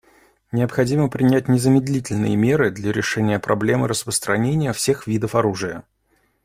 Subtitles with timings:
[0.51, 5.83] Необходимо принять незамедлительные меры для решения проблемы распространения всех видов оружия.